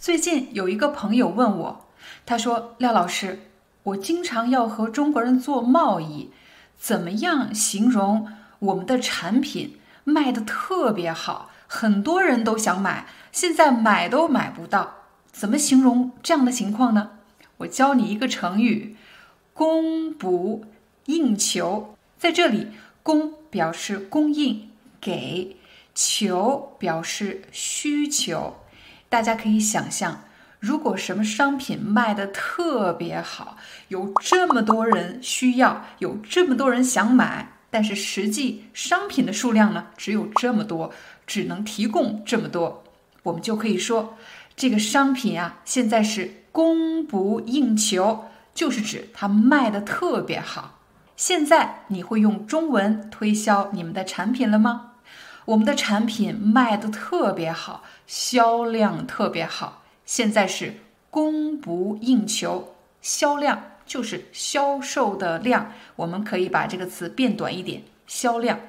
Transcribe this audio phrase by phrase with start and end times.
[0.00, 1.86] 最近有一个朋友问我，
[2.24, 3.40] 他说：“廖老师，
[3.82, 6.30] 我经常要和中国人做贸易，
[6.78, 8.28] 怎么样形容
[8.60, 14.94] 我们的产品卖的特别好，很多人都想买，现在买都买不到？
[15.32, 17.10] 怎么形容这样的情况呢？”
[17.58, 18.96] 我教你一个成语
[19.52, 20.64] ，“供不
[21.06, 21.96] 应求”。
[22.16, 22.68] 在这里
[23.02, 24.70] ，“供”表示供应，
[25.00, 25.56] 给
[25.92, 28.58] ；“求”表示需求。
[29.08, 30.22] 大家可以想象，
[30.60, 33.56] 如果什么商品卖的特别好，
[33.88, 40.92] 有这么多人需要，有这么多人想买，但是实际商品的数量呢，只有这么多，
[41.26, 42.84] 只能提供这么多，
[43.22, 44.16] 我们就可以说，
[44.54, 50.74] 这个商品啊，现在是供不应求，就是指它卖的特别好。
[51.16, 54.92] 现在你会用中文推销你们的产品了吗？
[55.48, 59.82] 我们的产品卖的特别好，销量特别好。
[60.04, 60.74] 现在是
[61.08, 68.60] 供不应求，销量就是销售的量，我们可以把这个词变短一点，销量。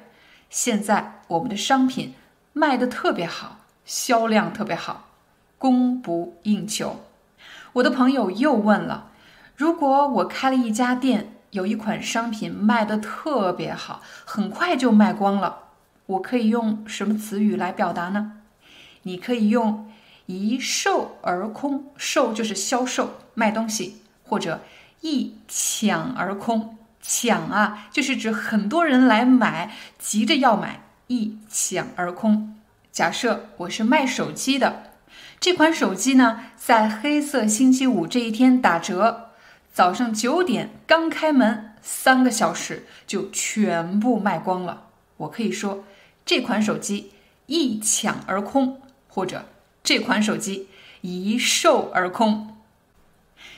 [0.48, 2.14] 现在我们的商品
[2.54, 5.08] 卖的特别好，销量特别好，
[5.58, 7.00] 供不应求。
[7.74, 9.10] 我的朋友又问了：
[9.54, 15.64] 如果我开了一家店，有一款商品卖的特别好，很快就卖光了。
[16.10, 18.32] 我可以用什么词语来表达呢？
[19.02, 19.88] 你可以用
[20.26, 24.60] “一售而空”，售就是销售卖东西，或者
[25.02, 32.56] “一抢而空”，抢啊就是指很多人来买，急着要买，一抢而空。
[32.90, 34.90] 假设我是卖手机的，
[35.38, 39.30] 这款手机呢在黑色星期五这一天打折，
[39.72, 44.88] 早上九点刚开门，三个小时就全部卖光了。
[45.18, 45.84] 我可以说。
[46.30, 47.10] 这款手机
[47.46, 49.46] 一抢而空，或者
[49.82, 50.68] 这款手机
[51.00, 52.56] 一售而空。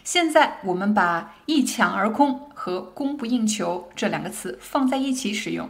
[0.02, 5.68] 现在我们把“一抢而空”和“供不应求”这两个词放在一起使用。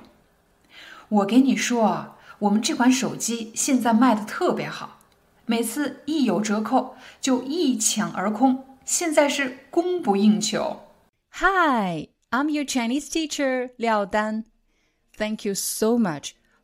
[1.09, 5.01] 我给你说啊，我们这款手机现在卖的特别好，
[5.45, 8.65] 每次一有折扣就一抢而空。
[8.85, 10.85] 现在是供不应求。
[11.33, 14.45] Hi, I'm your Chinese teacher, Liao Dan.
[15.19, 16.35] Thank you so much.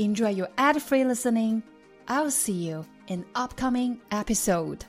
[0.00, 1.62] Enjoy your ad free listening.
[2.08, 4.86] I'll see you in upcoming episode.